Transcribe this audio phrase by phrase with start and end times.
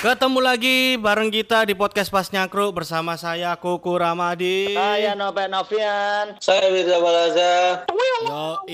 [0.00, 4.72] Ketemu lagi bareng kita di podcast Pas Nyakru bersama saya Kuku Ramadi.
[4.72, 6.40] Saya Nopet Novian.
[6.40, 7.84] Saya Mirza Balaza.
[8.24, 8.64] Yo,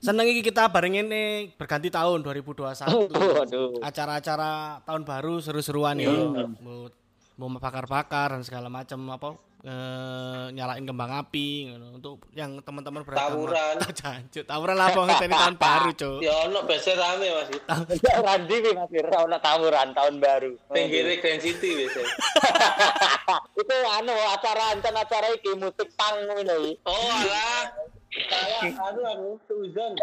[0.00, 2.88] seneng iki kita bareng ini berganti tahun 2021.
[3.12, 3.84] Waduh.
[3.84, 6.08] Acara-acara tahun baru seru-seruan ya.
[6.08, 6.88] Mau
[7.36, 11.86] mau bakar-bakar dan segala macam apa eh, nyalain kembang api ngono.
[11.98, 13.30] untuk yang teman-teman beragama.
[13.30, 13.74] Tawuran.
[14.00, 16.18] Jancuk, tawuran lah ngenteni tahun baru, Cuk.
[16.20, 17.48] Ya ono biasa rame Mas.
[18.26, 20.52] Randi wi Mas Fir, ono tawuran tahun baru.
[20.70, 22.00] Pinggirnya Grand City biasa.
[23.54, 26.78] Itu anu acara ancan acara iki musik pang iki.
[26.82, 27.70] Oh alah.
[28.12, 29.96] Saya anu aku Suzon.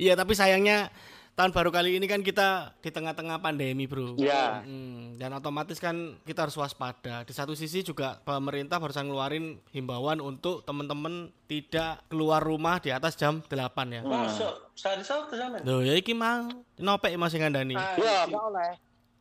[0.00, 0.88] Iya, tapi sayangnya
[1.32, 4.20] tahun baru kali ini kan kita di tengah-tengah pandemi, Bro.
[4.20, 4.60] Iya.
[4.62, 7.24] Hmm, dan otomatis kan kita harus waspada.
[7.24, 13.16] Di satu sisi juga pemerintah barusan ngeluarin himbauan untuk teman-teman tidak keluar rumah di atas
[13.16, 13.48] jam 8
[13.88, 14.00] ya.
[14.04, 14.54] Masuk.
[14.76, 15.60] Sok ke sana.
[15.64, 17.76] Loh, ya iki mau nopek masih ngandani.
[17.76, 18.72] Ah, Ya, gak oleh.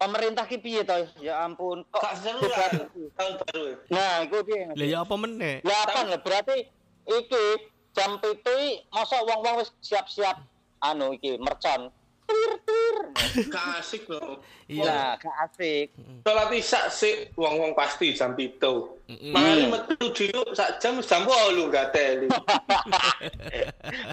[0.01, 0.97] Pemerintah ki piye to?
[1.21, 3.63] Ya ampun, kok seru tahun baru.
[3.69, 3.75] ya?
[3.93, 4.73] Nah, iku piye?
[4.73, 5.61] Lah ya apa meneh?
[5.61, 6.65] Ya kan lah berarti
[7.05, 7.45] iki
[7.93, 10.41] jam pitu mosok wong-wong wis siap-siap
[10.81, 11.93] anu iki mercon
[12.31, 12.95] tir tir.
[13.11, 14.39] kasik asik loh.
[14.71, 15.87] Iya, kasik asik.
[16.23, 19.33] Salat isya sih uang uang pasti jam itu Mm.
[19.35, 22.31] Mari metu dulu sak jam jam lu gateli.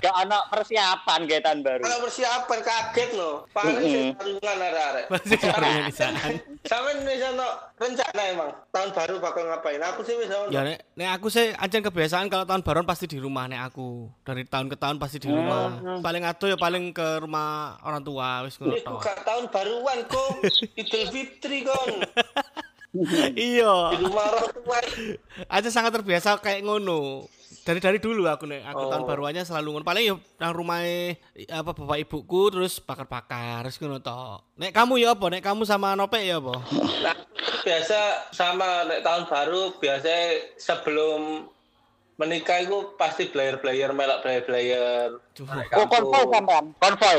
[0.02, 1.82] Gak anak persiapan getan baru.
[1.86, 3.46] Kalau persiapan kaget lo.
[3.54, 4.08] Paling mm -hmm.
[4.18, 5.04] sarungan arek-arek.
[5.12, 6.20] Masih sarungan di sana.
[6.66, 9.82] Sampe Indonesia no rencana emang tahun baru bakal ngapain?
[9.94, 13.22] Aku sih wis Ya nek, nek aku sih aja kebiasaan kalau tahun baru pasti di
[13.22, 14.10] rumah nek aku.
[14.26, 15.78] Dari tahun ke tahun pasti di rumah.
[15.78, 16.00] Mm.
[16.02, 18.98] Paling atuh ya paling ke rumah orang tua wis ngono.
[18.98, 20.30] Tahun baruan kok
[20.80, 22.02] Idul Fitri kon.
[23.36, 23.92] Iya.
[25.46, 27.28] Aja sangat terbiasa kayak ngono.
[27.64, 28.88] Dari dari dulu aku nek aku Oh.
[28.88, 29.84] tahun baruannya selalu ngono.
[29.84, 30.80] Paling ya nang rumah
[31.52, 34.56] apa bapak ibuku terus bakar-bakar terus ngono tok.
[34.56, 35.26] Nek kamu ya apa?
[35.28, 36.64] Nek kamu sama Nopek ya apa?
[37.04, 37.16] Nah,
[37.64, 40.10] biasa sama nek tahun baru biasa
[40.56, 41.44] sebelum
[42.18, 45.12] menikah itu pasti player-player melak player-player.
[45.76, 46.64] Oh, konvoy sampean.
[46.80, 47.18] Konvoy.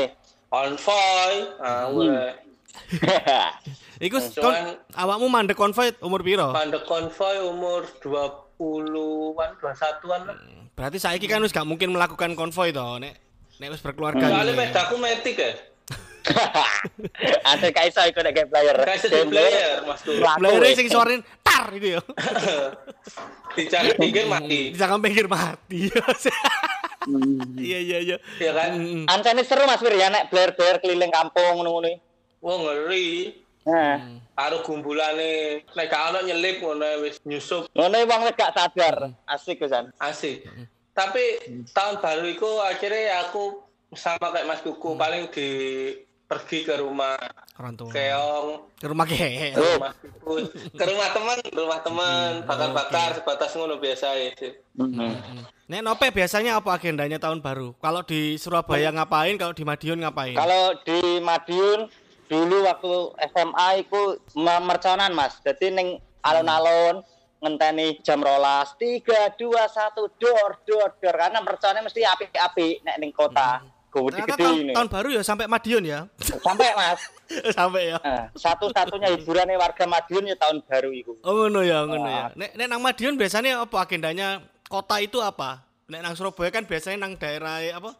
[0.50, 2.49] Konvoy, ah weh.
[4.06, 4.56] Iku Cuman- kon,
[4.96, 6.50] awakmu mandek konvoy umur piro?
[6.56, 10.36] Mandek konvoy umur 20-an, 21-an lah.
[10.72, 13.14] Berarti saiki kan wis gak mungkin melakukan konvoy toh nek
[13.60, 14.24] nek wis berkeluarga.
[14.24, 14.62] Soalnya gitu ya.
[14.72, 15.52] pedaku metik ya.
[17.52, 18.76] Ada kaiso iku nek kayak player.
[18.76, 20.76] Kayak sedih player, Mas Blayere weh.
[20.76, 22.00] sing sorin tar gitu ya.
[23.56, 24.72] Dicari pinggir mati.
[24.72, 25.90] Di jangan pinggir mati.
[27.56, 28.16] Iya iya iya.
[28.38, 28.76] Ya kan?
[28.76, 29.04] Mm, mm.
[29.08, 32.09] Ancane seru Mas Fir ya nek player-player keliling kampung ngono-ngono.
[32.40, 33.36] Wah ngeri.
[33.60, 34.00] Nah,
[34.32, 39.12] Karo gumbulane nek gak ono nyelip ngono wis nyusup ngono wong wis gak sadar.
[39.28, 39.92] Asik Gusan.
[40.00, 40.48] asik.
[40.90, 41.22] Tapi
[41.70, 43.60] tahun baru itu akhirnya aku
[43.92, 45.48] sama kayak Mas Kuku paling di
[46.24, 47.20] pergi ke rumah
[47.58, 47.92] Orang tua.
[47.92, 49.52] keong, Ke rumah ke.
[49.52, 50.32] ke rumah Kuku,
[50.72, 54.52] ke rumah teman, rumah teman, bakar-bakar sebatas ngono biasa ya sih.
[55.68, 57.76] Nek Nope biasanya apa agendanya tahun baru?
[57.76, 59.36] Kalau di Surabaya ngapain?
[59.36, 60.34] Kalau di Madiun ngapain?
[60.34, 61.80] Kalau di Madiun
[62.30, 62.92] dulu waktu
[63.26, 64.02] SMA iku
[64.38, 65.42] me- merconan Mas.
[65.42, 67.02] Jadi ning alun-alun
[67.40, 73.10] ngenteni jam rolas tiga dua satu dor dor dor karena merconnya mesti api-api nek ning
[73.10, 76.00] kota gede Ternyata gede tahun, ini tahun baru ya sampai Madiun ya.
[76.20, 77.00] sampai mas
[77.58, 77.98] sampai ya.
[77.98, 82.26] Nah, satu-satunya hiburannya warga Madiun ya tahun baru itu Oh ngono ya, ngono ya.
[82.38, 84.44] Nek nek nang Madiun biasanya apa agendanya?
[84.70, 85.66] Kota itu apa?
[85.90, 87.98] Nek nang Surabaya kan biasanya nang daerah apa?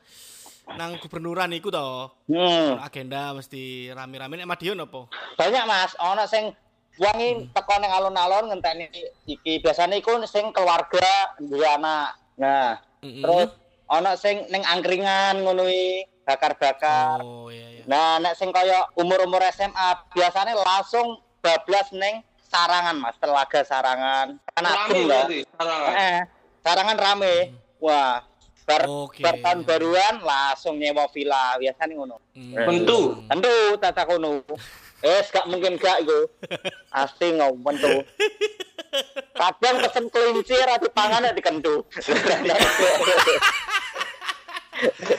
[0.70, 2.14] Nang gubernuran iku toh.
[2.26, 2.78] hmm.
[2.78, 5.10] Agenda mesti rame-rame nek Madiun apa?
[5.34, 6.54] banyak mas ono sing
[6.96, 8.86] wangi teko ning alun-alun ngenteni
[9.24, 11.00] iki biasanya iku sing keluarga
[11.38, 13.24] duwe anak nah Mm-mm.
[13.24, 13.50] terus
[13.86, 15.64] ono sing ning angkringan ngono
[16.22, 17.84] bakar-bakar Oh iya iya.
[17.84, 24.62] nah nek sing kaya umur-umur SMA biasanya langsung bablas ning sarangan mas telaga sarangan kan
[24.62, 25.94] Rame berarti sekarang.
[25.96, 26.18] eh
[26.60, 27.34] sarangan rame
[27.78, 28.20] wah
[28.70, 29.18] bar, Oke.
[29.20, 32.54] bar tahun baruan langsung nyewa villa biasanya ngono Hmm.
[32.54, 33.18] Tentu.
[33.26, 34.46] tentu tata kono
[35.00, 36.30] eh gak mungkin gak itu
[36.88, 38.00] pasti ngomen tuh
[39.32, 41.82] kadang pesen kelinci ra dipangan ya dikentu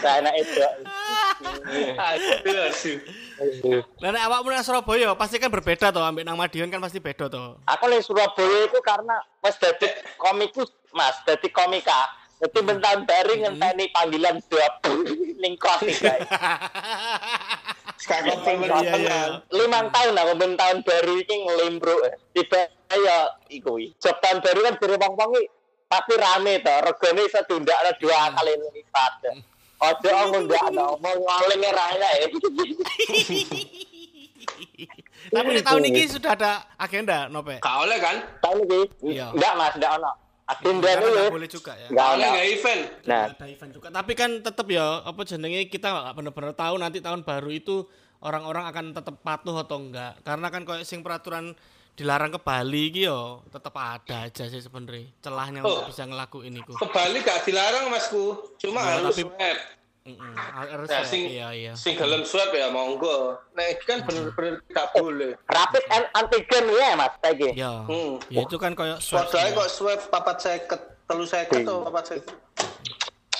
[0.02, 0.58] Nah, enak itu.
[4.02, 7.30] Lah nek awakmu nang Surabaya pasti kan berbeda toh, ambek nang Madiun kan pasti beda
[7.30, 7.62] toh.
[7.70, 9.86] Aku di Surabaya itu karena wis dadi
[10.18, 12.10] komikus, Mas, dadi komika.
[12.42, 14.68] Dadi bentan baru ngenteni panggilan dua
[15.38, 16.10] ning kos iki.
[18.02, 18.42] Sekarang.
[18.82, 19.20] Iya, iya.
[19.54, 21.94] Limang tahun lah ben tahun baru iki ngelembro.
[22.34, 23.78] Tiba ya iku.
[23.78, 23.94] iki.
[24.02, 25.48] Job tahun baru kan dari wong-wong iki
[25.92, 29.14] pasti rame to, regane iso tundakno dua kali lipat.
[29.82, 32.10] Ojo ngundakno, mau ngoling ra ya.
[35.30, 37.62] Tapi tahun ini sudah ada agenda nope.
[37.62, 38.18] Gak oleh kan?
[38.42, 38.80] Tahun ini
[39.14, 39.30] Iya.
[39.30, 40.12] enggak Mas, enggak ono.
[40.54, 41.88] Agenda itu nggak boleh juga ya.
[41.88, 42.34] enggak Oleh ono.
[42.34, 42.82] gak event.
[43.04, 43.88] Nah, ada event juga.
[43.90, 47.76] Tapi kan tetap ya apa jenenge kita nggak bener-bener tahu nanti tahun baru itu
[48.20, 50.20] orang-orang akan tetap patuh atau enggak.
[50.22, 51.56] Karena kan kayak sing peraturan
[51.92, 55.70] dilarang ke Bali iki yo tetap ada aja sih sebenarnya celahnya Oh.
[55.78, 56.74] untuk bisa ngelakuin itu.
[56.74, 58.24] Ke Bali gak dilarang masku.
[58.58, 59.58] Cuma Ya, harus tapi- swab.
[60.02, 61.74] Harus Nah, ya, sing iya iya.
[61.78, 63.38] sing gelem swab ya monggo.
[63.54, 65.38] Nah, ini kan bener-bener gak boleh.
[65.46, 67.50] rapid and antigen ya Mas saiki.
[67.54, 67.86] Ya.
[67.86, 68.18] Hmm.
[68.34, 69.30] Ya itu kan kayak swab.
[69.30, 69.58] Padahal ya.
[69.62, 72.34] kok swab papat seket, telu seket atau papat seket.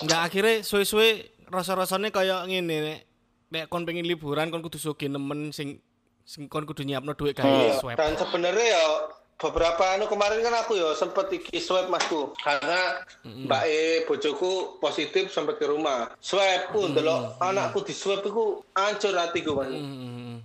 [0.06, 1.10] Enggak akhirnya suwe-suwe
[1.50, 3.00] rasa-rasanya kayak ngene nek
[3.50, 5.82] nek kon pengen liburan kon kudu sugih nemen sing
[6.24, 7.98] sing kon kudu nyiapno duit gawe Iya, swab.
[7.98, 8.84] Dan sebenarnya ya
[9.42, 12.30] beberapa anu kemarin kan aku ya sempet iki swab masku.
[12.38, 16.14] Karena mbak E bojoku positif sampai ke rumah.
[16.22, 20.44] Swab pun delok anakku di swab iku hancur hatiku kan Hmm.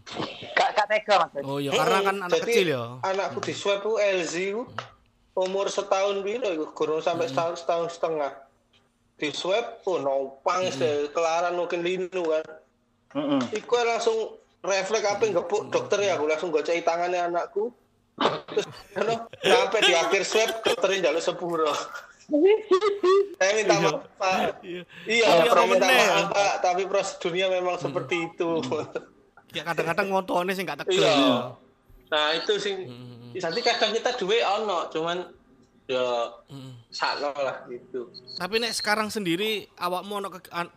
[0.57, 1.45] Gak gak tega Mas.
[1.45, 2.85] Oh iya karena kan anak Jadi, kecil ya.
[3.05, 4.35] anakku di swab iku LZ
[5.37, 6.65] umur setahun piro iku?
[6.73, 8.33] Kurang sampai setahun, setahun setengah.
[9.21, 12.47] Di swab oh nopang mm kelaran mungkin linu kan.
[13.13, 13.41] Heeh.
[13.61, 17.71] Iku langsung refleks apa ngepuk dokter ya aku langsung gocek tangannya anakku
[18.97, 21.73] terus sampai di akhir swab dokternya jalur sepuro.
[23.39, 24.59] Saya minta maaf pak.
[24.67, 24.83] Iya.
[25.07, 26.53] iya Tapi saya minta maaf pak.
[26.65, 28.51] Tapi prosedurnya memang seperti itu.
[29.55, 31.07] Ya kadang-kadang montone sing gak tegel.
[31.07, 31.13] iya.
[31.13, 31.37] Ya.
[32.11, 32.75] nah itu sih.
[33.37, 35.23] Nanti kadang kita duit ono cuman
[35.87, 36.35] ya
[36.91, 38.11] sakno lah gitu.
[38.41, 40.29] Tapi nek sekarang sendiri awakmu ono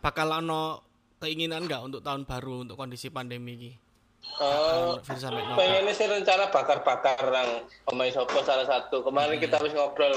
[0.04, 0.86] bakal ono
[1.18, 3.72] keinginan nggak untuk tahun baru untuk kondisi pandemi ini?
[4.40, 5.54] Oh, nopo.
[5.60, 9.04] pengennya sih rencana bakar-bakar yang pemain sopo salah satu.
[9.04, 10.16] Kemarin kita habis ngobrol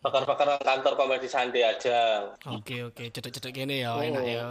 [0.00, 2.24] bakar-bakar nang kantor komedi Sandi aja.
[2.50, 4.46] Oke oke, cedek-cedek gini ya, enak ya.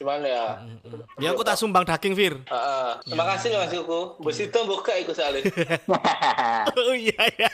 [0.00, 1.04] Cuman ya, Mm.
[1.18, 2.34] Ya aku tak sumbang daging Fir.
[2.46, 2.88] heeh.
[3.04, 4.00] terima kasih loh Mas Yuku.
[4.22, 5.42] Bos itu buka iku salih.
[6.78, 7.52] oh iya ya.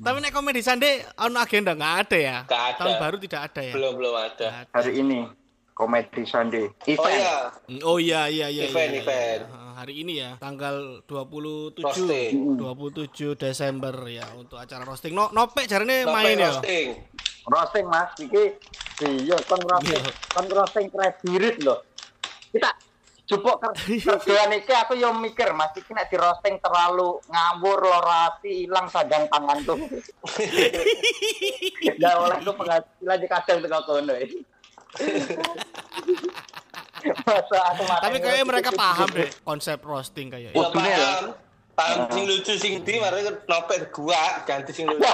[0.00, 2.36] Tapi nek komedi sande ono agenda nggak ada ya?
[2.46, 2.78] Nggak ada.
[2.80, 3.72] Tahun baru tidak ada ya?
[3.74, 4.48] belum belum ada.
[4.70, 5.18] Hari ini
[5.76, 6.64] Comedy Sunday.
[6.64, 7.12] Oh Event.
[7.12, 7.36] iya,
[7.68, 8.64] Mm, Oh iya iya iya.
[8.64, 9.02] Event, iya, iya.
[9.04, 9.40] event.
[9.46, 12.32] Ah, Hari ini ya, tanggal 27 Roasting.
[12.56, 15.12] 27 Desember ya untuk acara roasting.
[15.12, 16.48] No, nopek jarane Sampai main ya.
[16.48, 16.88] roasting.
[17.44, 18.56] Roasting Mas, iki
[19.04, 20.12] iya kon roasting, Iya.
[20.32, 21.84] kon roasting kredit loh.
[22.48, 22.72] Kita
[23.26, 23.70] jupuk ker
[24.16, 29.28] kerjaan iki aku yo mikir Mas iki nek di roasting terlalu ngawur lorati ilang sadang
[29.28, 29.76] tangan tuh.
[32.00, 34.14] Ya oleh ku penghasilan kadang teko kono.
[37.26, 40.50] Masa aku Tapi kayaknya mereka paham deh konsep roasting kayak.
[40.54, 40.98] Ya Kudune ya.
[40.98, 41.24] paham.
[41.76, 45.04] Paham sing lucu sing di mari nopet gua ganti sing lucu.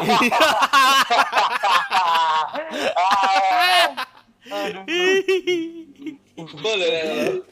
[6.37, 7.03] Boleh ya.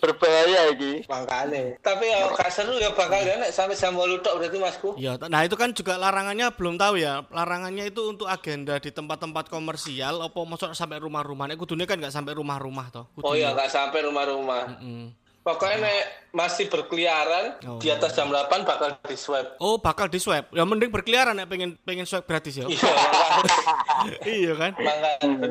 [0.00, 1.04] Berbahaya iki.
[1.04, 1.76] Makanya.
[1.84, 4.90] Tapi ya gak seru ya bakal ya nek sampai jam 8 tok berarti Masku.
[4.96, 7.28] Ya, nah itu kan juga larangannya belum tahu ya.
[7.28, 11.52] Larangannya itu untuk agenda di tempat-tempat komersial apa masuk sampai rumah-rumah.
[11.52, 13.04] Nek kudune kan nggak sampai rumah-rumah toh.
[13.20, 14.80] Oh iya gak sampai rumah-rumah.
[14.80, 15.12] Mm.
[15.50, 16.00] Pokoknya nek
[16.30, 17.76] masih berkeliaran Oh.
[17.76, 19.58] di atas jam 8 bakal di swab.
[19.58, 20.46] Oh, bakal di swab.
[20.48, 22.70] Ya mending berkeliaran nek pengen pengen swab gratis ya.
[22.70, 22.78] Iya,
[24.38, 24.72] iya kan?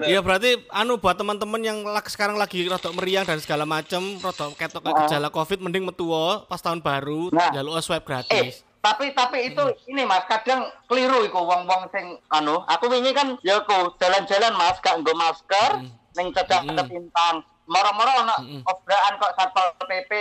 [0.01, 4.45] Iya berarti anu buat teman-teman yang lag- sekarang lagi rada meriang dan segala macam, rada
[4.49, 7.51] ketok kayak gejala Covid mending metu wae pas tahun baru Nah.
[7.51, 8.63] jaluk swab Eh, gratis.
[8.79, 13.59] tapi tapi itu ini Mas, kadang keliru iku wong-wong sing anu, aku wingi kan ya
[13.59, 15.83] aku jalan-jalan Mas gak nggo masker
[16.15, 17.43] ning cedak ketintang.
[17.69, 18.35] Moro-moro ono
[18.65, 20.11] obraan kok Satpol PP.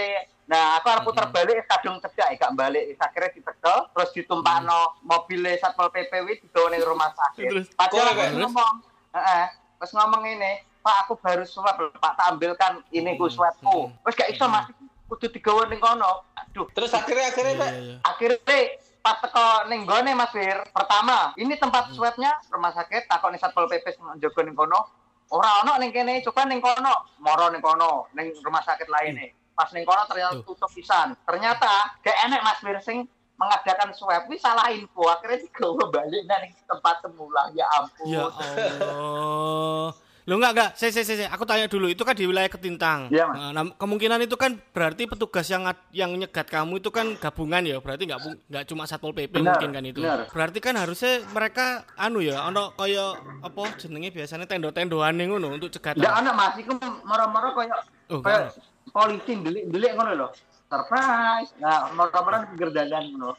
[0.48, 2.96] Nah, aku arep puter balik kadung cedak gak balik.
[2.96, 7.48] Akhirnya ditekel terus ditumpakno mobil Satpol PP wi digawa ning rumah sakit.
[7.48, 7.66] Terus?
[7.72, 8.74] Padahal aku ngomong,
[9.16, 9.44] heeh,
[9.80, 13.92] terus ngomong ini, Pak aku baru swab, Pak tak ambilkan ini ku swabku.
[14.04, 14.68] Wes gak iso Mas,
[15.08, 16.24] kudu digawa ning kono.
[16.36, 17.96] Aduh, Terus akhirnya akhirnya Pak, Iya, iya.
[18.04, 18.58] akhirnya
[18.98, 23.94] pas teko ning gone Mas Fir pertama ini tempat swabnya rumah sakit takon satpol pp
[23.94, 24.90] sing njogo ning kono
[25.32, 26.94] ora ono ning kene coba ning kono.
[27.20, 31.16] Moro ning kono ning rumah sakit lain nih pas ning kono ternyata tutup pisan.
[31.26, 33.08] Ternyata gak enek Mas Fir sing
[33.38, 34.26] mengadakan swab.
[34.26, 38.06] Wis salah info akhirnya digawa balik nang tempat semula ya ampun.
[38.06, 39.94] Ya Allah.
[40.28, 43.08] Lo enggak enggak, saya saya saya aku tanya dulu itu kan di wilayah Ketintang.
[43.08, 43.48] Iya, Mas.
[43.56, 48.04] Nah, kemungkinan itu kan berarti petugas yang yang nyegat kamu itu kan gabungan ya, berarti
[48.04, 50.04] enggak enggak cuma Satpol PP Benar, mungkin kan itu.
[50.04, 50.28] benar.
[50.28, 55.96] Berarti kan harusnya mereka anu ya, ono kaya apa jenenge biasanya tendo-tendoan ngono untuk Nggak
[55.96, 56.12] cegatan.
[56.12, 56.76] ana Mas iku
[57.08, 57.72] moro-moro koyo
[58.12, 60.28] Oh, koyo nggak polisi delik-delik ngono lho.
[60.68, 61.56] Surprise.
[61.56, 63.30] Nah, moro-moro pinggir dalan ngono.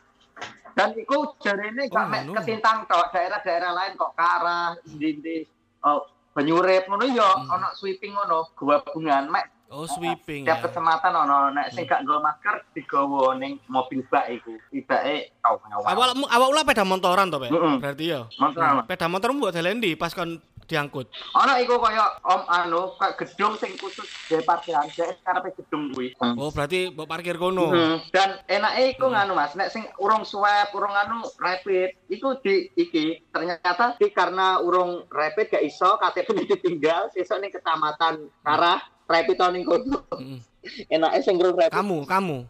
[0.74, 5.46] Dan iku jarene gak Oh, ketintang tok, daerah-daerah lain kok Karah, Ndi-ndi,
[5.86, 6.02] oh,
[6.40, 7.52] Banyurep ngono ya Hmm.
[7.52, 10.66] ana sweeping ngono, gabungan mek Oh, sweeping Tiap ya.
[10.66, 14.58] kecamatan ono nek sing gak nggo masker digawa ning mobil bak iku.
[14.74, 15.86] Tibake tau ngawal.
[15.94, 17.54] Awalmu awal peda motoran to, Pak?
[17.78, 18.26] Berarti ya.
[18.42, 18.82] Motoran.
[18.90, 21.10] Peda buat jalan di pas kon diangkut.
[21.34, 26.14] Ono iku kaya om anu kayak gedung sing khusus di parkiran, jadi karepe gedung kuwi.
[26.22, 27.74] Oh, berarti mbok parkir kono.
[27.74, 27.98] Hmm.
[28.14, 33.26] Dan enake iku nganu Mas, nek sing urung swab, urung anu rapid, iku di iki
[33.34, 39.66] ternyata di karena urung rapid gak iso KTP ditinggal sesuk ning kecamatan Karah rapid ning
[39.66, 40.06] kono.
[40.14, 40.40] Mm.
[40.94, 41.74] Enake sing urung rapid.
[41.74, 42.46] Kamu, kamu.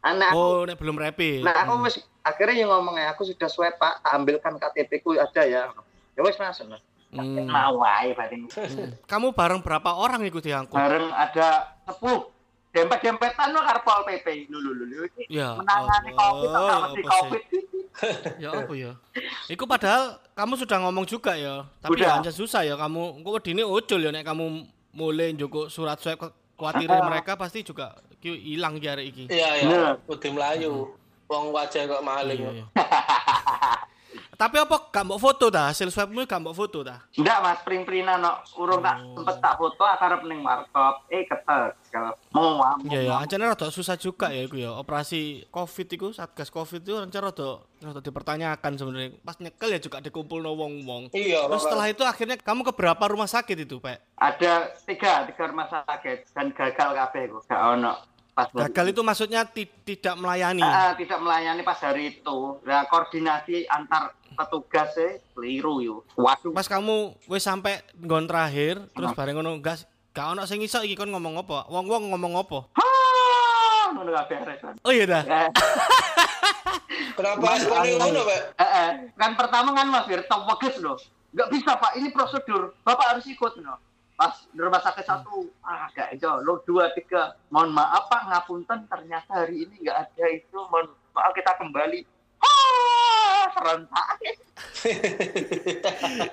[0.00, 1.44] Anak Oh, nek belum rapid.
[1.44, 5.68] nah aku wis akhirnya yang ngomongnya aku sudah swab Pak, ambilkan KTP ku ada ya.
[6.16, 6.56] Ya wis Mas.
[7.10, 7.42] Hmm.
[7.50, 8.36] Mau wae berarti.
[8.54, 8.94] Hmm.
[9.02, 10.78] Kamu bareng berapa orang ikut diangkut?
[10.78, 12.06] Bareng ada 10
[12.70, 14.46] dempet-dempetan lo karo Pol PP.
[14.46, 15.26] Lho iki.
[15.26, 17.02] Ya Menangani Allah, Covid atau mesti?
[17.02, 17.42] Covid.
[18.38, 18.92] Ya apa ya?
[19.50, 21.66] Iku padahal kamu sudah ngomong juga ya.
[21.82, 22.22] Tapi Udah.
[22.22, 23.20] ya susah ya kamu.
[23.20, 24.64] Engko wedine ujul ya nek kamu
[24.94, 29.26] mulai njoko surat swab ke- kuatir mereka pasti juga hilang jare iki.
[29.26, 29.66] Iya, iya.
[29.66, 29.90] Iya.
[30.06, 30.72] Udah Melayu.
[31.30, 32.38] Wong wajah kok maling.
[32.42, 32.64] Iya, iya.
[34.40, 36.96] Tapi apa gak mau foto dah hasil swabmu gak mau foto dah?
[37.12, 38.40] Enggak Mas, print-printan no.
[38.56, 39.20] Urung tak Oh.
[39.20, 41.04] sempet tak foto akarep ning warkop.
[41.12, 41.76] Eh ketek.
[41.92, 42.80] Kalau mau mau.
[42.80, 44.72] Iya ya, ancane rada susah juga ya iku ya.
[44.72, 49.10] Operasi Covid iku, Satgas Covid itu ancane rada rada dipertanyakan sebenarnya.
[49.20, 51.12] Pas nyekel ya juga dikumpulno wong-wong.
[51.12, 54.16] Iya, Terus setelah itu akhirnya kamu ke berapa rumah sakit itu, Pak?
[54.16, 57.44] Ada tiga, tiga rumah sakit dan gagal kabeh kok.
[57.44, 57.92] Gak ono.
[58.42, 60.60] Pas Gagal itu maksudnya ti- tidak melayani.
[60.60, 62.38] Ah, tidak melayani pas hari itu.
[62.62, 65.96] Nah, koordinasi antar petugas e keliru yo.
[66.14, 66.54] Waduh.
[66.54, 70.94] Pas kamu wis sampai nggon terakhir, terus bareng ngono gas gak ono sing iso iki
[70.94, 71.68] kon ngomong apa?
[71.68, 72.58] Wong-wong ngomong apa?
[73.90, 74.38] Ngono kabeh.
[74.80, 75.22] Oh iya dah.
[75.22, 75.48] Eh,
[77.16, 78.40] Kenapa seperti ngono, Pak?
[78.56, 78.88] eh, eh.
[79.12, 80.96] kan pertama kan Mas Bir, tau weges loh.
[81.30, 82.72] Enggak bisa Pak, ini prosedur.
[82.80, 83.76] Bapak harus ikut loh.
[84.20, 86.28] Pas di rumah sakit satu, ah gak itu.
[86.44, 90.60] Lo dua tiga, mohon maaf Pak, ngapunten ternyata hari ini nggak ada itu.
[90.68, 92.04] Mohon maaf kita kembali.
[92.44, 94.06] Ah, serentak.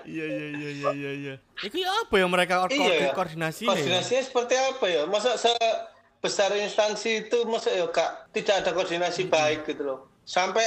[0.07, 1.35] Iya iya iya iya iya iya.
[1.67, 3.15] Ya apa ya mereka Iya, ya.
[3.15, 5.01] koordinasi Koordinasinya seperti apa ya?
[5.07, 9.99] Masa sebesar instansi itu masa ya kak tidak ada koordinasi baik gitu loh.
[10.27, 10.63] Sampai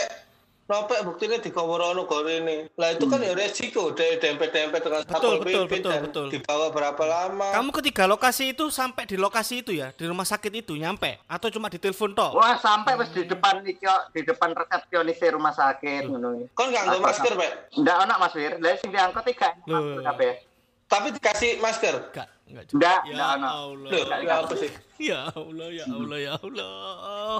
[0.71, 2.71] nopek buktinya di Komorono ini.
[2.79, 6.27] Lah itu kan ya resiko dari dempet-dempet dengan Betul, Satpol betul, PP betul, dan betul.
[6.31, 7.49] dibawa berapa lama.
[7.51, 11.51] Kamu ketiga lokasi itu sampai di lokasi itu ya, di rumah sakit itu nyampe atau
[11.51, 12.39] cuma di telepon tok?
[12.39, 16.47] Wah, sampai pas di depan iki yo, di depan resepsionis rumah sakit ngono.
[16.55, 17.51] Kan nggak nggak masker, Pak.
[17.75, 19.49] Nggak ono Mas Wir, lah sing diangkut tiga.
[19.67, 19.99] Loh.
[20.07, 20.50] Kabeh.
[20.91, 21.95] Tapi dikasih masker.
[22.11, 22.83] Enggak, enggak juga.
[22.83, 23.47] Nggak, Ya nggak ono.
[23.47, 23.91] Allah.
[23.95, 24.71] Loh, ya apa sih?
[25.01, 26.75] Ya Allah, ya Allah, ya Allah.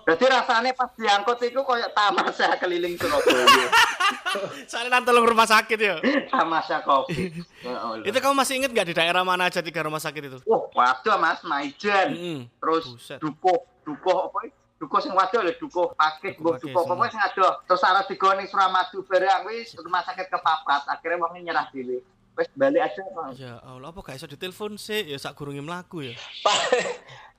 [0.07, 3.69] Jadi rasanya pas diangkut itu kayak tamasya keliling Surabaya.
[4.71, 5.99] Soalnya nang tolong rumah sakit ya.
[6.31, 7.43] tamasya Covid.
[7.61, 8.07] Ya Allah.
[8.07, 10.39] Itu kamu masih inget nggak di daerah mana aja tiga rumah sakit itu?
[10.47, 12.09] Wah, waduh Mas Maijen.
[12.15, 12.39] Mm-mm.
[12.63, 13.19] Terus Buset.
[13.19, 14.47] dukuh, dukuh apa?
[14.79, 17.61] Dukuh sing waduh lho dukuh pakis, mbok dukuh apa sing adoh.
[17.67, 22.01] Terus arep digoni Suramadu barang wis rumah sakit kepapat, akhirnya wong nyerah dhewe.
[22.41, 23.03] Wis balik aja.
[23.13, 23.37] Mas.
[23.37, 25.05] Ya Allah, apa gak iso ditelepon sih?
[25.13, 26.17] Ya sak gurunge mlaku ya.
[26.41, 26.89] paling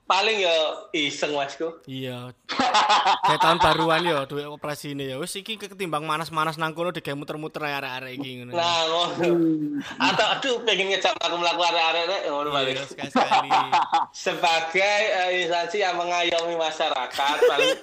[0.05, 0.55] paling ya
[0.93, 1.81] iseng masku.
[1.89, 2.37] Iya.
[3.25, 5.17] Kayak tahun baruan ya duwe operasi ini ya.
[5.17, 8.53] Wis iki ketimbang manas-manas nang kono digawe muter-muter arek-arek iki ngono.
[8.53, 9.29] Nah, ngono.
[9.97, 12.75] Atau aduh pengen ngecap aku melakukan arek-arek ngono balik.
[12.77, 13.49] Iya, sekali-sekali.
[14.29, 17.73] Sebagai eh, instansi yang mengayomi masyarakat, paling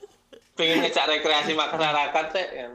[0.58, 2.46] pengen ngecak rekreasi masyarakat teh.
[2.52, 2.68] ya.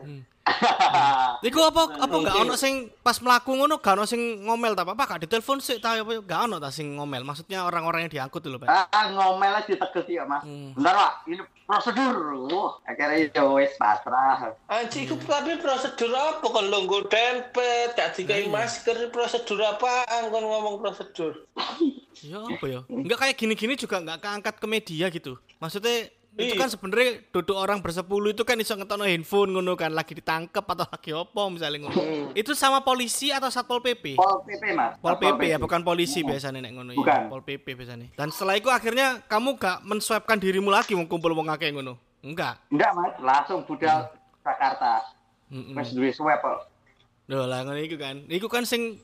[1.44, 5.04] Iku apa apa gak ono sing pas mlaku ngono gak ono sing ngomel ta apa
[5.08, 7.24] gak ditelepon sih ta apa gak ono ta sing ngomel.
[7.24, 8.68] Maksudnya orang-orang yang diangkut dulu, Pak.
[8.72, 10.44] Ah, ngomel aja tegas ya, Mas.
[10.44, 10.76] Hmm.
[10.76, 11.14] Bentar, Pak.
[11.32, 12.16] Ini prosedur.
[12.52, 14.52] Wah, akhirnya ya wis pasrah.
[14.68, 20.84] Anjir, iku tapi prosedur apa kon lungguh dempet, gak dikai masker, prosedur apaan kon ngomong
[20.84, 21.48] prosedur?
[22.24, 22.80] Ya apa ya?
[22.92, 25.40] Enggak kayak gini-gini juga enggak keangkat ke media gitu.
[25.60, 30.18] Maksudnya itu kan sebenarnya duduk orang bersepuluh itu kan iso ngetokno handphone ngono kan lagi
[30.18, 32.34] ditangkep atau lagi apa misalnya ngono.
[32.34, 34.18] itu sama polisi atau satpol PP?
[34.18, 34.98] Pol PP, Mas.
[34.98, 36.98] Pol Satpol PP ya, bukan polisi biasanya nek ngono ya.
[36.98, 37.22] Bukan.
[37.30, 38.08] Pol PP biasanya.
[38.18, 42.02] Dan setelah itu akhirnya kamu gak menswabkan dirimu lagi mau kumpul wong akeh ngono.
[42.26, 42.66] Enggak.
[42.74, 43.14] Enggak, Mas.
[43.22, 44.10] Langsung budal
[44.42, 45.06] Jakarta.
[45.54, 45.78] Heeh.
[45.78, 46.60] Wis duwe swab kok.
[47.30, 48.26] Loh lah ngono iku kan.
[48.26, 48.98] Iku kan sing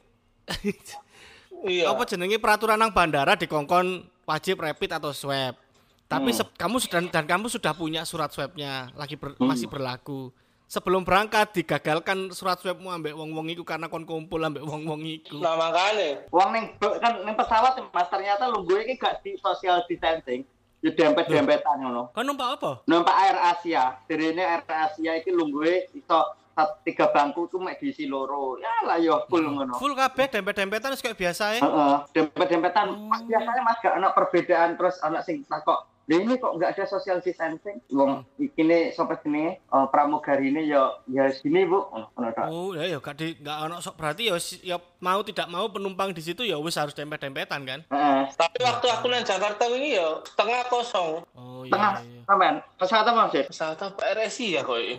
[1.62, 1.86] Iya.
[1.94, 5.69] apa jenenge peraturan nang bandara dikongkon wajib rapid atau swab.
[6.10, 6.42] Tapi Hmm.
[6.58, 10.34] kamu sudah dan kamu sudah punya surat swabnya lagi ber- masih berlaku.
[10.66, 15.38] Sebelum berangkat digagalkan surat swabmu ambek wong-wong iku karena kon kumpul ambek wong-wong iku.
[15.38, 16.26] Nah, makanya.
[16.30, 20.42] Wong ning kan ning pesawat Mas ternyata lungguh iki gak di social distancing.
[20.80, 22.10] Ya dempet-dempetan ngono.
[22.10, 22.82] Kon numpak apa?
[22.86, 28.06] Numpak Air Asia, derene Air Asia iki lungguhe iso sat- tiga bangku tuh mek diisi
[28.06, 28.58] loro.
[28.58, 29.76] Ya lah yo full ngono.
[29.76, 31.62] Full kabeh dempet-dempetan wis kayak biasa ya.
[31.62, 32.86] Heeh, dempet-dempetan.
[32.88, 33.06] Oh.
[33.06, 36.84] Mas biasanya Mas gak ana perbedaan terus ana sing takok Lah ini kok nggak ada
[36.84, 37.78] social distancing?
[37.90, 38.42] Wong Hmm.
[38.42, 41.86] iki sapa jenenge uh, pramugari ini ya ya sini Bu.
[41.86, 42.46] Ngono tok.
[42.46, 45.70] Oh, ya ya gak di gak ono sok berarti ya wis- ya mau tidak mau
[45.70, 47.80] penumpang di situ ya wis harus dempet-dempetan kan.
[47.86, 48.22] Heeh.
[48.32, 51.22] Tapi waktu aku nang Jakarta ini ya tengah kosong.
[51.32, 52.22] Oh iya Tengah iya.
[52.26, 53.46] sampean pesawat apa Mas?
[53.46, 54.76] Pesawat apa RSI ya kok.
[54.76, 54.98] Oh,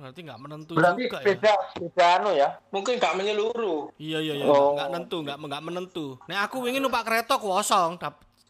[0.00, 1.24] berarti nggak menentu Berarti juga ya.
[1.28, 2.48] beda beda anu ya.
[2.70, 3.92] Mungkin gak menyeluruh.
[3.94, 4.74] Iya iya iya, Oh.
[4.74, 6.06] nggak nentu, nggak nggak menentu.
[6.24, 8.00] Nek aku ingin numpak kereta kosong,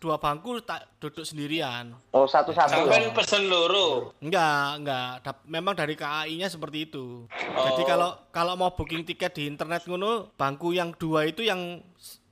[0.02, 1.94] dua bangku tak duduk sendirian.
[2.10, 3.14] Oh satu-satu Sampai ya.
[3.14, 4.10] pesen loro.
[4.18, 5.10] Enggak, enggak.
[5.22, 7.30] Dap- memang dari KAI-nya seperti itu.
[7.30, 7.86] Jadi Oh.
[7.86, 11.78] kalau kalau mau booking tiket di internet ngono, bangku yang dua itu yang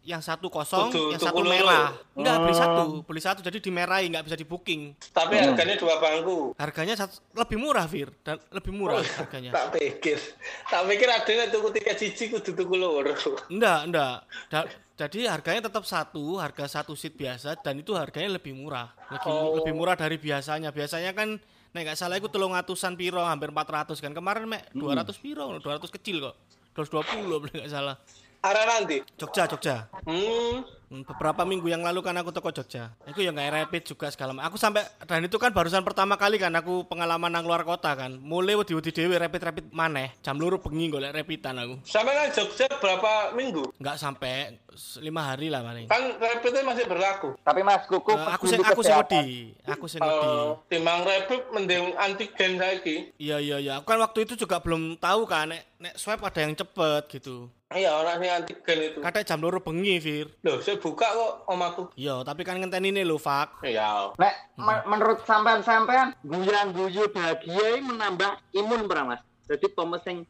[0.01, 1.93] yang satu kosong, Tujuh- yang satu puluh merah.
[2.17, 2.63] Enggak, beli Hmm.
[2.65, 4.97] satu, beli satu jadi dimerahi, enggak bisa di booking.
[5.13, 5.53] Tapi Hmm.
[5.53, 6.57] harganya dua bangku.
[6.57, 9.53] Harganya satu, lebih murah, Fir, dan lebih murah harganya.
[9.53, 10.19] Tak pikir.
[10.67, 13.13] Tak pikir adanya tuku tiket cici kudu tuku loro.
[13.47, 14.17] Enggak, enggak.
[14.49, 14.67] Da-
[15.01, 18.93] jadi harganya tetap satu, harga satu seat biasa dan itu harganya lebih murah.
[19.09, 19.57] Lebih, Oh.
[19.57, 20.69] lebih murah dari biasanya.
[20.69, 21.41] Biasanya kan
[21.73, 24.13] nek nggak salah itu telung atusan piro, hampir 400 kan.
[24.13, 26.37] Kemarin mek 200 piro, 200 kecil kok.
[26.77, 27.97] 220 kalau nggak salah.
[28.41, 29.05] Arah nanti.
[29.15, 29.77] Jogja, Jogja.
[30.03, 30.65] Hmm.
[30.91, 32.91] Hmm, Beberapa minggu yang lalu kan aku toko Jogja.
[33.07, 34.51] Itu yang nggak rapid juga segala macam.
[34.51, 38.11] Aku sampai dan itu kan barusan pertama kali kan aku pengalaman nang luar kota kan.
[38.19, 40.19] Mulai wedi-wedi dhewe rapid-rapid maneh.
[40.19, 41.79] Jam luru bengi golek rapidan aku.
[41.87, 43.71] Sampai nang Jogja berapa minggu?
[43.79, 44.59] Nggak sampai
[44.99, 45.87] lima hari lah paling.
[45.87, 47.39] Kan rapidnya masih berlaku.
[47.39, 49.23] Tapi Mas Kuku Eh, aku sing peduli aku sing kesehatan.
[49.23, 50.27] wedi, aku sing wedi.
[50.27, 52.97] Oh, timbang rapid mending antigen saiki.
[53.15, 53.73] Iya iya iya.
[53.79, 57.47] Aku kan waktu itu juga belum tahu kan nek nek swab ada yang cepet gitu.
[57.71, 58.99] Iya, orang ini antigen itu.
[58.99, 60.27] Kadang jam loro bengi, Fir.
[60.43, 61.83] Loh, saya buka kok omaku.
[61.95, 63.63] Iya, tapi kan ngenteni ini lho, Fak.
[63.63, 64.11] Iya.
[64.19, 69.23] Nek me- menurut sampean-sampean guyang guyu bahagia ini menambah imun pernah Mas.
[69.47, 69.71] Jadi
[70.03, 70.27] sing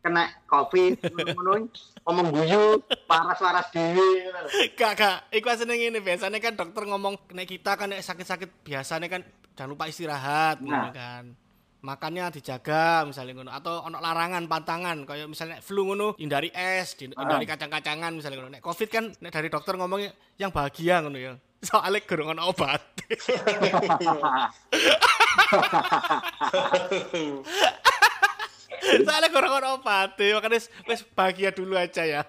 [0.00, 0.96] kena covid
[1.36, 1.68] ngono
[2.08, 4.32] ngomong guyu waras-waras dhewe.
[4.72, 5.16] Gak, gak.
[5.28, 9.20] Iku seneng ini biasanya kan dokter ngomong nek kita kan nek sakit-sakit biasanya kan
[9.52, 10.88] jangan lupa istirahat Nah.
[10.88, 11.36] kan.
[11.78, 17.14] Makannya dijaga misalnya ngono atau ono larangan pantangan kayak misalnya flu ngono hindari es, di-
[17.14, 18.50] hindari kacang-kacangan misalnya ngono.
[18.58, 20.10] Nek Covid kan nek dari dokter ngomongnya
[20.42, 21.32] yang bahagia ngono ya.
[21.62, 22.82] Soalnya gerung ono obat.
[28.78, 32.22] Soalnya kurang ono obat, makanya wis- wis bahagia dulu aja ya.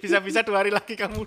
[0.00, 1.26] Bisa-bisa dua hari lagi kamu.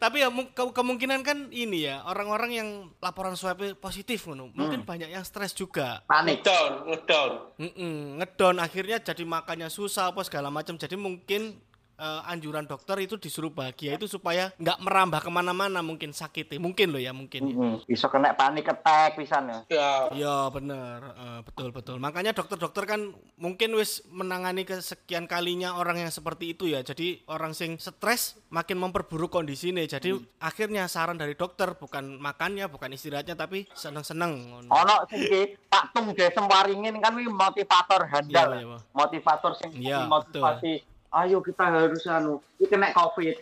[0.00, 5.12] Tapi ya ke- kemungkinan kan ini ya orang-orang yang laporan swab positif ngono, mungkin banyak
[5.12, 6.02] yang stres juga.
[6.08, 6.40] Panik.
[6.40, 7.30] Ngedown, ngedown.
[7.60, 10.80] Mm-mm, ngedon akhirnya jadi makannya susah apa segala macam.
[10.80, 11.60] Jadi mungkin
[11.98, 16.94] eh, anjuran dokter itu disuruh bahagia itu supaya nggak merambah ke mana-mana mungkin sakitnya, mungkin
[16.94, 17.40] loh ya mungkin.
[17.44, 17.54] ya.
[17.58, 19.58] Hmm, iso kena panik attack pisan ya.
[19.68, 19.90] Ya.
[20.14, 21.98] Iya bener, Eh, betul betul.
[21.98, 26.86] Makanya dokter-dokter kan mungkin wis menangani kesekian kalinya orang yang seperti itu ya.
[26.86, 29.90] Jadi orang sing stres makin memperburuk kondisi nih.
[29.90, 34.32] Jadi akhirnya saran dari dokter bukan makannya, bukan istirahatnya, tapi seneng-seneng.
[34.54, 34.70] ngono.
[34.70, 38.48] Ono sing ki Pak Tung Desem Waringin kan motivator handal.
[38.54, 38.80] Iya, iya, Pak.
[38.94, 40.72] motivator sing Iya, motivasi.
[41.08, 43.40] Ayo kita harus anu, iki kena covid,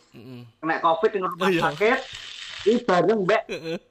[0.62, 1.62] kena covid di rumah Oh, iya.
[1.66, 1.98] sakit.
[2.66, 3.42] Ini bareng mbak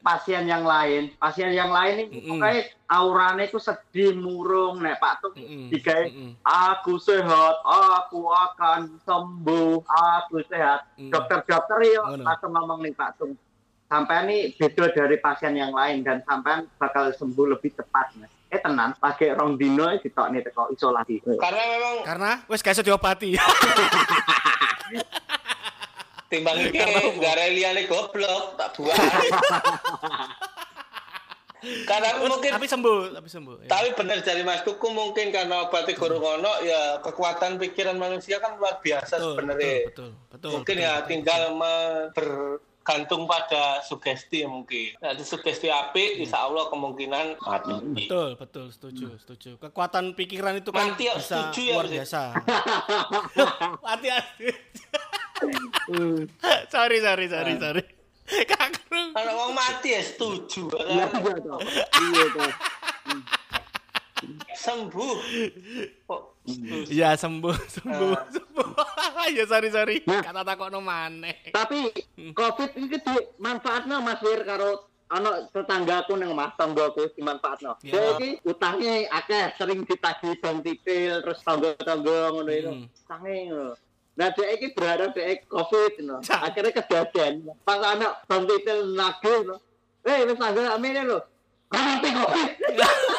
[0.04, 2.28] pasien yang lain, pasien yang lain ini Mm-mm.
[2.28, 2.62] pokoknya
[2.92, 5.72] aurane itu sedih murung nek Pak Mm-mm.
[5.72, 6.36] digawe Mm-mm.
[6.44, 10.92] aku sehat, aku akan sembuh, aku sehat.
[11.00, 11.08] Mm.
[11.08, 12.24] Dokter-dokter yo Ngono.
[12.28, 13.40] langsung ngomong nih Pak Tung.
[13.88, 18.35] Sampai ini beda dari pasien yang lain dan sampai bakal sembuh lebih cepat mas.
[18.56, 21.20] Eh tenan, pakai rong dino ditok nih teko isolasi.
[21.36, 23.36] Karena memang Karena wis gak iso diobati.
[26.26, 26.80] timbang iki
[27.20, 28.96] gara liane goblok tak buat.
[31.66, 33.56] Karena mungkin tapi sembuh, tapi sembuh.
[33.66, 33.68] ya.
[33.68, 38.54] tapi benar dari Mas Kuku mungkin karena obatnya gorong ono ya kekuatan pikiran manusia kan
[38.54, 39.76] luar biasa Betul, sebenarnya.
[39.90, 41.08] betul, betul, mungkin betul, ya betul.
[41.10, 42.06] tinggal me-
[42.86, 44.94] bergantung pada sugesti mungkin.
[45.02, 47.74] Nah, di sugesti api, insya Allah kemungkinan mati.
[47.98, 49.58] Betul, betul, setuju, setuju.
[49.58, 52.22] Kekuatan pikiran itu kan Mati ya, bisa setuju ya, luar biasa.
[53.90, 54.22] Mati ya.
[56.78, 57.84] sorry, sorry, sorry, sorry.
[58.46, 59.18] Kakrung.
[59.18, 60.70] Kalau orang mati ya setuju.
[60.86, 61.06] Iya
[61.42, 61.58] toh.
[61.98, 62.26] Iya
[64.56, 65.16] Sembuh.
[66.08, 66.22] Kok
[66.94, 68.26] Ya sembuh, sembuh, Ah.
[68.30, 68.70] sembuh.
[69.38, 69.96] ya sorry, sorry.
[70.06, 70.22] Nah.
[70.22, 71.50] Kata takokno maneh.
[71.50, 71.90] Tapi
[72.38, 73.02] covid ini di
[73.42, 77.82] manfaatnya Mas Wir karo ana tetanggaku nang Mas tanggaku dimanfaatno.
[77.82, 77.98] Ya.
[77.98, 82.70] Dia iki utange akeh sering ditagih bang tipil terus tangga-tangga ngono itu.
[82.70, 82.86] Hmm.
[82.94, 83.74] Utange ngono.
[84.16, 86.22] Nah dia iki berharap dia covid no.
[86.22, 87.34] Akhirnya kejadian.
[87.66, 89.58] Pas anak bang tipil nagih no.
[90.06, 91.20] Eh wis tangga amene lho.
[91.74, 92.50] Nanti covid.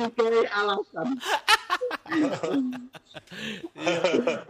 [0.00, 1.06] Oke, alasan.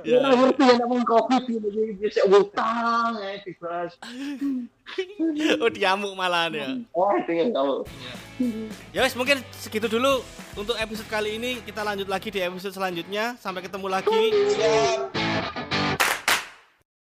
[0.05, 0.19] Ya.
[0.21, 3.93] Ya ngerti ya namanya covid ini bisa utang ya dibahas.
[5.61, 6.69] Oh diamuk malahan ya.
[6.97, 7.77] Oh, tinggal kamu.
[8.97, 10.25] Ya wes mungkin segitu dulu
[10.57, 11.61] untuk episode kali ini.
[11.63, 13.37] Kita lanjut lagi di episode selanjutnya.
[13.39, 14.23] Sampai ketemu lagi.
[14.57, 15.70] Siap.